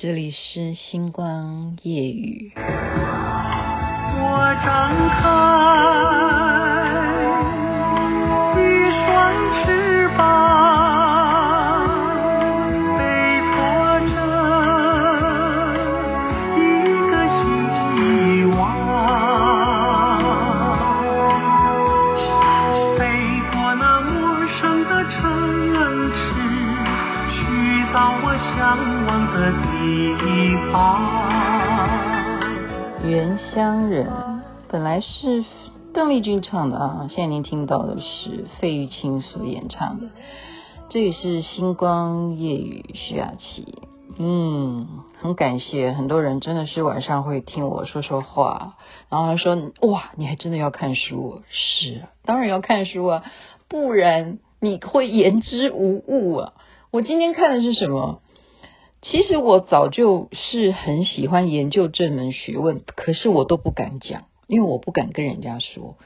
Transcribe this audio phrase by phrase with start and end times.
[0.00, 2.52] 这里是星光夜雨。
[2.54, 2.62] 我
[4.64, 5.87] 张开
[28.38, 31.00] 向往的地方。
[33.04, 34.10] 原乡人
[34.68, 35.44] 本来是
[35.94, 40.08] 邓丽君唱的啊，现在您听到的是费玉清所演唱的。
[40.88, 43.82] 这里是星光夜雨徐雅琪，
[44.18, 44.86] 嗯，
[45.20, 48.76] 很感谢很多人真的是晚上会听我说说话，
[49.10, 51.42] 然后他说哇，你还真的要看书？
[51.50, 53.22] 是啊，当然要看书啊，
[53.68, 56.52] 不然你会言之无物啊。
[56.90, 58.20] 我今天看的是什么？
[59.00, 65.96] 其实我早就是很喜欢研究这门学问，可是我都不敢讲，因为我不敢跟人家说。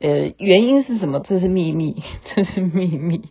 [0.00, 1.20] 呃，原因是什么？
[1.20, 2.02] 这是秘密，
[2.34, 3.22] 这是秘密。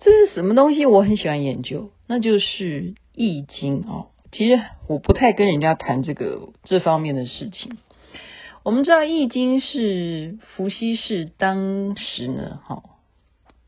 [0.00, 0.84] 这是什么东西？
[0.84, 2.82] 我很喜欢研究，那就是
[3.14, 4.08] 《易经》哦。
[4.32, 7.78] 其实我不太跟人家谈这个这方面的事情。
[8.62, 12.82] 我们知道《易经》是伏羲氏当时呢，哈，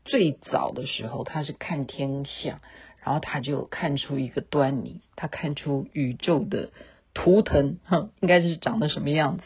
[0.05, 2.59] 最早的时候他是看天象。
[3.03, 6.69] 然后他就看出一个端倪，他看出宇宙的
[7.13, 9.43] 图腾，哼，应该是长得什么样子。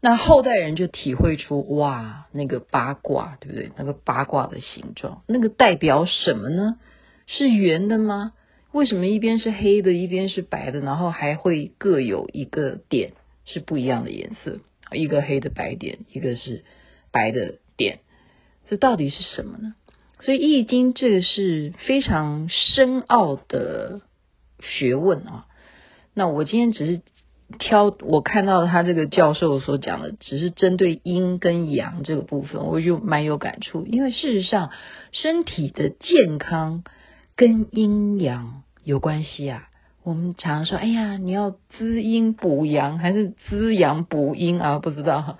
[0.00, 3.72] 那后代人就体会出，哇，那个八卦，对不对？
[3.76, 6.78] 那个八卦的形状，那个代表什么呢？
[7.26, 8.32] 是圆的吗？
[8.70, 10.78] 为什么一边是黑的，一边是白的？
[10.80, 14.60] 然后还会各有一个点是不一样的颜色，
[14.92, 16.64] 一个黑的白点，一个是
[17.10, 17.98] 白的点，
[18.68, 19.74] 这到底是什么呢？
[20.20, 24.00] 所以《易经》这个是非常深奥的
[24.60, 25.46] 学问啊。
[26.12, 27.00] 那我今天只是
[27.58, 33.86] 挑我看到他这个教授所讲的，只是针对阴跟阳这个部分，我就蛮有感触。
[33.86, 34.70] 因为事实上，
[35.12, 36.82] 身体的健康
[37.36, 39.68] 跟阴阳有关系啊。
[40.02, 44.80] 我们常说，哎呀，你要滋阴补阳，还是滋阳补阴啊？
[44.80, 45.38] 不知道。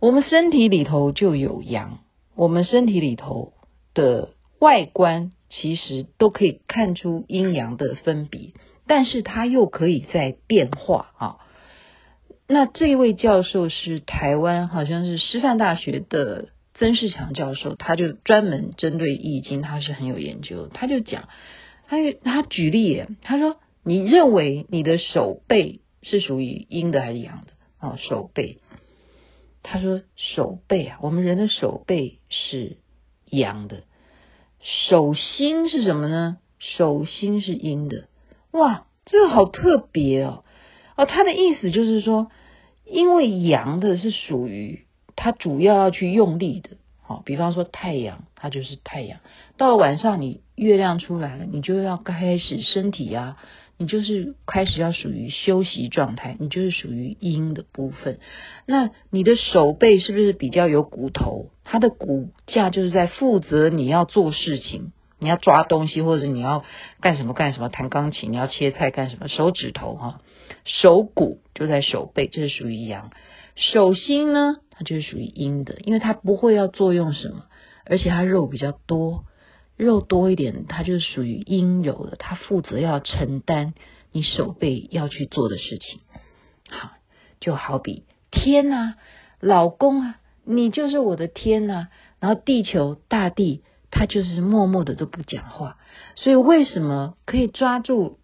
[0.00, 2.00] 我们身体里头就有阳，
[2.34, 3.52] 我们身体里头。
[3.98, 8.52] 的外观其实都可以看出阴阳的分别，
[8.86, 11.36] 但是它又可以在变化啊。
[12.46, 20.68] 那这位教授是台湾好像是师范大学的曾仕强教授，他就专门针对易经，他是很有研究。
[20.68, 21.28] 他就讲，
[21.88, 28.58] 他他举例，他说：“你认为你的手背是属于阴的还是阳的？”啊，手背。
[29.64, 32.78] 他说：“手背啊，我们人的手背是
[33.26, 33.82] 阳的。”
[34.60, 36.38] 手心是什么呢？
[36.58, 38.08] 手心是阴的，
[38.50, 40.42] 哇，这个好特别哦！
[40.96, 42.30] 哦，他的意思就是说，
[42.84, 46.70] 因为阳的是属于它主要要去用力的，
[47.00, 49.20] 好，比方说太阳，它就是太阳。
[49.56, 53.36] 到了晚上，你月亮出来了，你就要开始身体啊，
[53.78, 58.18] 你就是开始要属于休息状态，你就是属于阴的部分。
[58.66, 61.50] 那你的手背是不是比较有骨头？
[61.64, 66.64] 它的骨架就是在负责你要做事情，你要抓东西或者你要
[67.00, 70.20] 干什么干什么，弹钢琴，你要切菜干什么，手指头哈，
[70.64, 73.12] 手骨就在手背，这是属于阳。
[73.54, 77.44] 手心呢，它就是属于阴的，因为它不会要作用什么，
[77.86, 79.24] 而且它肉比较多，
[79.78, 83.72] 肉多一点，它就是属于阴柔的，它负责要承担
[84.12, 86.00] 你手背要去做的事情。
[86.68, 86.90] 好，
[87.40, 88.96] 就好比天啊，
[89.40, 90.16] 老公啊。
[90.44, 91.88] 你就是我的天呐、
[92.20, 95.76] 然后地球大地，它就是默默的都不讲话。
[96.16, 98.18] 所以为什么可以抓住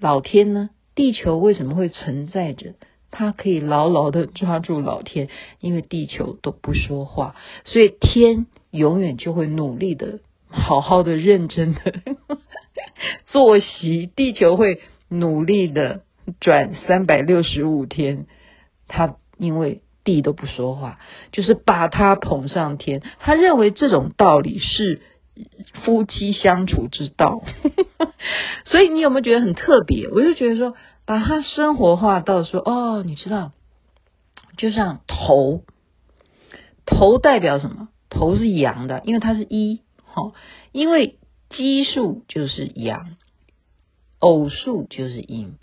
[0.00, 0.70] 老天呢？
[0.96, 2.74] 地球为什么会存在着？
[3.12, 5.28] 它可以牢牢的抓住老天，
[5.60, 10.18] 因为地球都不说话，所以天永远就会努力的、
[10.50, 11.94] 好好的、认真的
[13.26, 14.10] 作息。
[14.14, 16.02] 地球会努力的
[16.40, 18.26] 转三百六十五天，
[18.88, 19.82] 他因为。
[20.02, 20.98] 地都不说话，
[21.30, 23.02] 就是把他捧上天。
[23.18, 25.02] 他认为这种道理是
[25.84, 27.42] 夫妻相处之道，
[28.64, 30.08] 所以你有没有觉得很特别？
[30.08, 30.74] 我就觉得说，
[31.04, 33.52] 把它生活化到说，哦，你知道，
[34.56, 35.64] 就像头，
[36.86, 37.88] 头代表什么？
[38.08, 40.34] 头是阳的，因为它是一，好，
[40.72, 41.18] 因为
[41.50, 43.16] 奇数就是阳，
[44.18, 45.54] 偶数就是阴。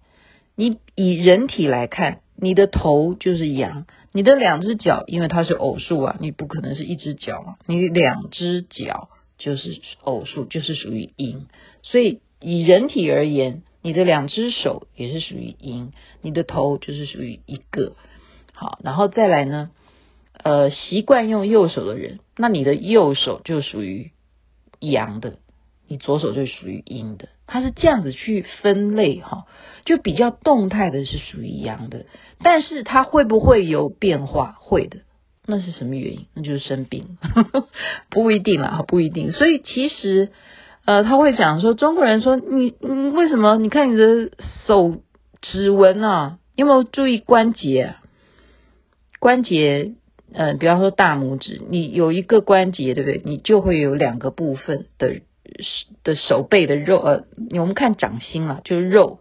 [0.56, 2.22] 你以人体来看。
[2.40, 9.10] 你的头就是阳，你的两只脚，因为它是偶数啊，你不可能是一只脚嘛，你两只脚
[9.40, 11.48] 就是偶数，就是属于阴。
[11.82, 17.96] 所以以人体而言，你的两只手也是属于阴，你的头就是属于一个。
[18.54, 19.72] 好，然后再来呢，
[20.34, 24.12] 呃，习惯用右手的人，那你的右手就属于
[24.80, 25.38] 阳的，
[25.88, 27.30] 你左手就属于阴的。
[27.46, 29.46] 它是这样子去分类哈，
[29.86, 32.06] 就比较动态的是属于阳的，
[32.44, 34.58] 但是它会不会有变化？
[34.60, 35.00] 会的。
[35.50, 36.26] 那是什么原因？
[36.34, 37.18] 那就是生病，
[38.12, 39.32] 不一定啦，不一定。
[39.32, 40.30] 所以其实，
[40.84, 43.56] 呃，他会讲说，中国人说你，你为什么？
[43.56, 44.32] 你看你的
[44.66, 45.02] 手
[45.42, 48.02] 指纹啊，有没有注意关节啊？
[49.20, 49.94] 关节，
[50.34, 53.22] 呃，比方说大拇指，你有一个关节，对不对？
[53.26, 55.22] 你就会有两个部分的
[56.04, 59.20] 的手背的肉，呃，我们看掌心啊，就是肉。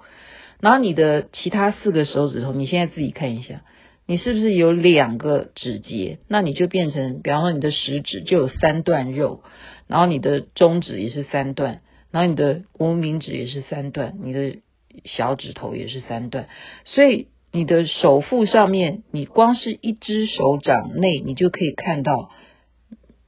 [0.61, 3.63] 然后你的其他四个手指头，你现在自己看一下。
[4.09, 6.19] 你是不是有两个指节？
[6.29, 9.43] 那你就变成，比方说你的食指就有三段肉，
[9.89, 11.81] 然后你的中指也是三段，
[12.13, 14.59] 然后你的无名指也是三段，你的
[15.05, 16.47] 小指头也是三段。
[16.85, 17.27] 所以
[17.57, 22.31] 你的手腹上面，你光是一只手掌内，你就可以看到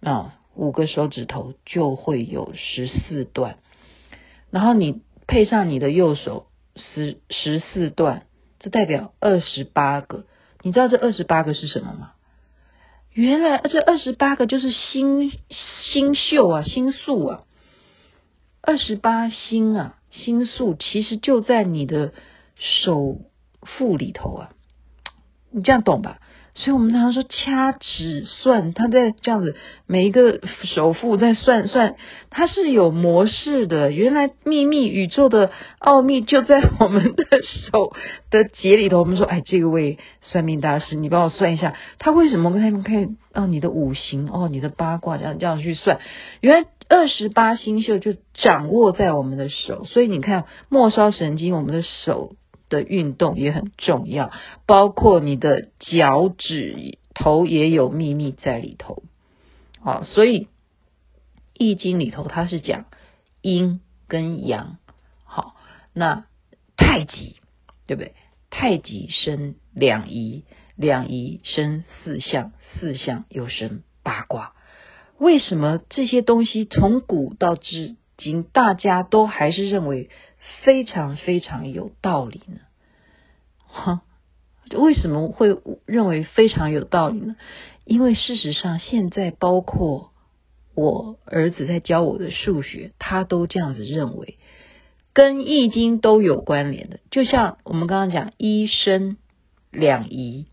[0.02, 3.56] 啊，五个手指头就会有十四段。
[4.50, 8.26] 然后你配上你的右手十十四段，
[8.58, 10.26] 这代表二十八个。
[10.60, 12.12] 你知道这二十八个是什么吗？
[13.14, 15.32] 原来这二十八个就是星
[15.80, 17.44] 星宿啊，星宿啊，
[18.60, 22.12] 二十八星啊，星宿其实就在你的
[22.56, 23.22] 手
[23.62, 24.50] 腹里头啊，
[25.50, 26.18] 你这样懂吧？
[26.54, 29.54] 所以我们常常说掐指算，他在这样子
[29.86, 31.94] 每一个手腹在算算，
[32.30, 33.92] 它是有模式的。
[33.92, 37.24] 原来秘密宇宙的奥秘就在我们的
[37.70, 37.92] 手
[38.30, 38.98] 的节里头。
[38.98, 46.00] 我们说，哎，这个位算命大师，你帮我算一下，他为什么可以可以哦，你的五行哦，你的八卦这样这样去算？
[46.40, 52.32] 原来二十八星宿就掌握在我们的手，所以你看末梢神经，我们的手。
[52.68, 54.30] 的运动也很重要，
[54.66, 59.02] 包括你的脚趾头也有秘密在里头。
[59.80, 60.44] 好，所以
[61.54, 62.86] 《易经》里头它是讲
[63.40, 64.78] 阴跟阳。
[65.24, 65.56] 好，
[65.92, 66.26] 那
[66.76, 67.36] 太极
[67.86, 68.14] 对不对？
[68.50, 70.44] 太极生两仪，
[70.76, 74.52] 两仪生四象，四象又生八卦。
[75.18, 80.10] 为什么这些东西从古到至今大家都还是认为？
[80.62, 82.60] 非常非常有道理呢，
[83.66, 84.02] 哈，
[84.72, 87.36] 为什么会认为非常有道理呢？
[87.84, 90.10] 因为事实上，现在包括
[90.74, 94.38] 我儿子在教我的数学，他都这样子认为，
[95.12, 97.00] 跟易经都有关联的。
[97.10, 99.16] 就像我们刚刚讲一生
[99.70, 100.46] 两仪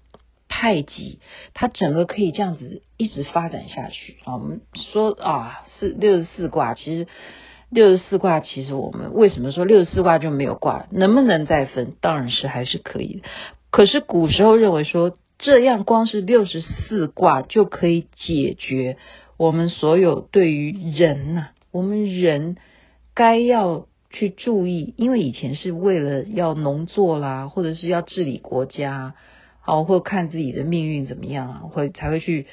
[0.47, 1.19] 太极，
[1.53, 4.33] 它整个可以这样子一直发展下去啊。
[4.35, 4.61] 我们
[4.93, 7.07] 说啊，是六十四卦，其实。
[7.75, 10.87] 六十四卦，其实我们为什么说六十四卦就没有卦？
[10.91, 11.91] 能不能再分？
[11.99, 13.21] 当然是还是可以。
[13.69, 18.95] 可是古时候认为说，这样光是六十四卦就可以解决
[19.35, 22.55] 我们所有对于人呐、啊，我们人
[23.13, 29.15] 该要去注意，因为以前是为了要农作啦，或者是要治理国家，
[29.59, 32.47] 好，或看自己的命运怎么样啊，会才会去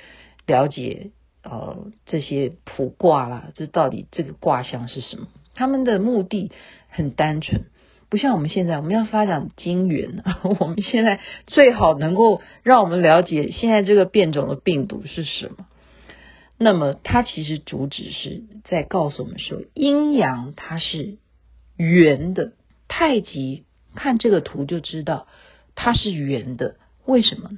[0.46, 1.12] 了解。
[1.42, 5.26] 呃，这些卜卦啦，这到底这个卦象是什么？
[5.54, 6.52] 他们的目的
[6.88, 7.64] 很单纯，
[8.08, 10.22] 不像我们现在，我们要发展金元。
[10.60, 11.18] 我们现在
[11.48, 15.66] 最好能够让我们了解现在这个变种的病毒是什么。
[16.58, 21.16] 那么，它其实主旨是在告诉我们说，阴阳它是
[21.76, 22.52] 圆的。
[22.86, 23.64] 太极
[23.96, 25.26] 看这个图就知道
[25.74, 27.50] 它是圆的，为什么？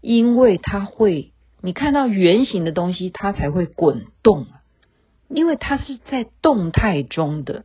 [0.00, 1.32] 因为它会。
[1.66, 4.46] 你看到圆形的东西，它才会滚动，
[5.26, 7.64] 因为它是在动态中的。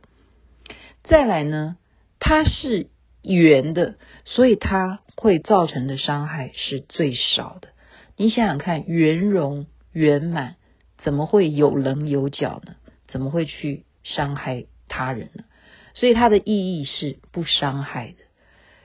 [1.04, 1.76] 再来呢，
[2.18, 2.88] 它是
[3.22, 3.94] 圆的，
[4.24, 7.68] 所以它会造成的伤害是最少的。
[8.16, 10.56] 你想想看，圆融圆满，
[10.98, 12.74] 怎么会有棱有角呢？
[13.06, 15.44] 怎么会去伤害他人呢？
[15.94, 18.16] 所以它的意义是不伤害的。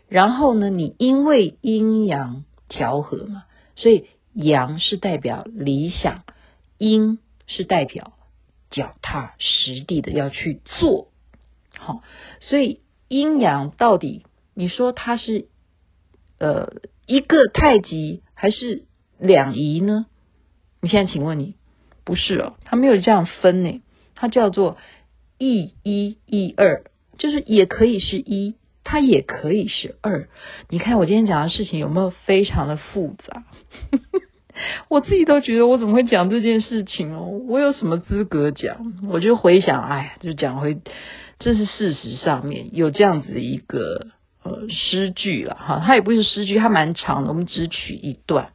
[0.09, 3.45] 然后呢，你因为阴阳调和嘛，
[3.75, 4.05] 所以。
[4.37, 6.23] 阳是代表理想，
[6.77, 7.17] 阴
[7.47, 8.13] 是代表
[8.69, 11.07] 脚踏实地的要去做，
[11.75, 12.03] 好，
[12.39, 15.47] 所以阴阳到底你说它是
[16.37, 16.73] 呃
[17.07, 18.85] 一个太极还是
[19.17, 20.05] 两仪呢？
[20.81, 21.55] 你现在请问你
[22.03, 23.81] 不是哦，它没有这样分呢，
[24.13, 24.77] 它叫做
[25.39, 26.83] 一一一二，
[27.17, 30.29] 就是也可以是一，它也可以是二。
[30.69, 33.45] 你看我今天讲的事情有没有非常的复杂？
[34.89, 37.25] 我自己都觉得我怎么会讲这件事情哦？
[37.47, 38.93] 我有什么资格讲？
[39.09, 40.77] 我就回想，哎，就讲回，
[41.39, 44.07] 这是事实上面有这样子的一个
[44.43, 48.49] 呃诗句了哈，它也不是诗句，它蛮长的，我们只取一段，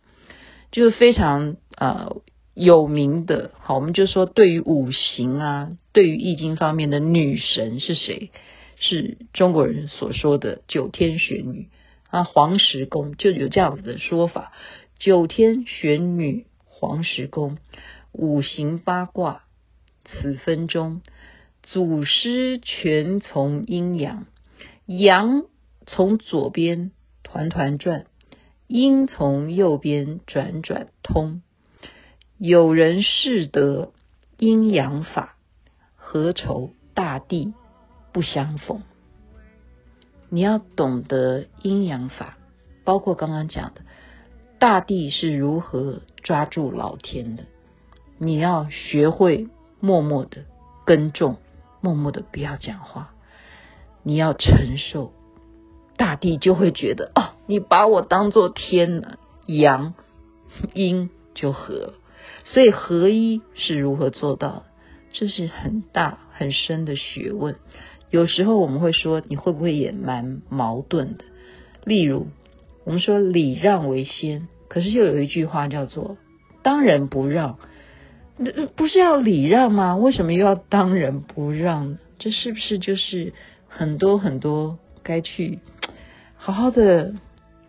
[0.71, 2.17] 就是非常呃
[2.55, 3.51] 有名的。
[3.61, 8.31] 好，我们就说对于五行啊，对于易经方面的女神是谁？
[8.79, 11.69] 是中国人所说的九天玄女。
[12.11, 14.53] 啊，黄石公就有这样子的说法：
[15.03, 17.59] 九天玄女黄石公，
[18.13, 19.43] 五行八卦
[20.05, 21.01] 此分钟，
[21.61, 24.27] 祖师全从阴阳，
[24.87, 25.43] 阳
[25.87, 26.93] 从左边
[27.25, 28.07] 团团转，
[28.69, 31.43] 阴从右边转转通。
[32.39, 33.91] 有人识得
[34.39, 35.37] 阴阳法，
[35.97, 37.55] 何愁大地
[38.13, 38.85] 不相逢？
[40.29, 42.39] 你要懂得阴阳法，
[42.85, 43.81] 包括刚刚讲的，
[44.63, 47.43] 大地是如何抓住老天的。
[48.17, 49.49] 你要学会
[49.81, 50.45] 默默的
[50.87, 51.39] 耕种，
[51.81, 53.13] 默默的不要讲话。
[54.05, 55.13] 你要承受，
[55.97, 59.95] 大地就会觉得哦，你把我当做天了，阳
[60.75, 61.95] 阴就合。
[62.45, 64.63] 所以合一是如何做到的？
[65.13, 67.57] 这是很大很深的学问。
[68.11, 71.25] 有时候我们会说，你会不会也蛮矛盾的？
[71.83, 72.29] 例如，
[72.85, 76.17] 我们说礼让为先，可是又有一句话叫做
[76.65, 77.59] “当仁不让”，
[78.41, 79.99] 那不是要礼让吗？
[79.99, 81.99] 为什么又要当仁不让？
[82.19, 83.35] 这是不是就是
[83.69, 85.59] 很多很多该去
[86.39, 87.13] 好好的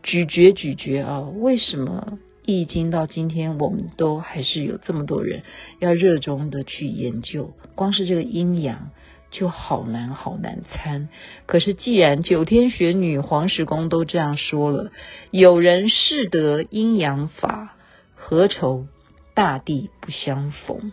[0.01, 1.19] 咀嚼咀嚼啊？
[1.19, 5.41] 为什么易经到今天我们都还是有这么多人
[5.79, 7.51] 要热衷的去研究？
[7.75, 8.91] 光是这个阴阳。
[9.33, 11.09] 就好难好难参，
[11.47, 14.91] 可是既然九天玄女黄石公都这样说了，
[15.31, 17.75] 有人识得阴阳法，
[18.15, 18.85] 何愁
[19.33, 20.91] 大地不相逢？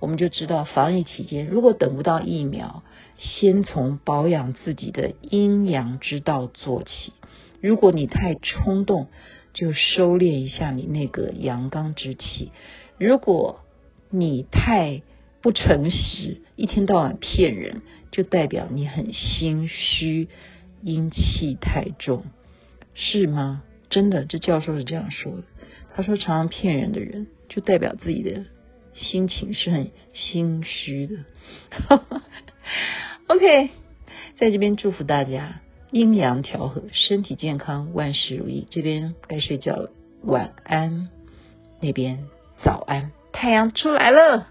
[0.00, 2.82] 我们就知道防疫期间，如果等不到疫苗，
[3.18, 7.12] 先从保养自己的阴阳之道做起。
[7.60, 9.08] 如果你太冲动，
[9.52, 12.50] 就收敛一下你那个阳刚之气。
[12.98, 13.60] 如果
[14.10, 15.02] 你太
[15.42, 17.82] 不诚实，一天到晚骗人，
[18.12, 20.28] 就代表你很心虚，
[20.82, 22.24] 阴气太重，
[22.94, 23.64] 是吗？
[23.90, 25.42] 真的，这教授是这样说的。
[25.94, 28.46] 他说，常常骗人的人，就代表自己的
[28.94, 31.16] 心情是很心虚的。
[33.26, 33.70] OK，
[34.38, 38.66] 在这边祝福大家阴阳调和，身体健康，万事如意。
[38.70, 39.90] 这边该睡觉了，
[40.22, 41.08] 晚安；
[41.80, 42.26] 那边
[42.64, 44.46] 早安，太阳出来了。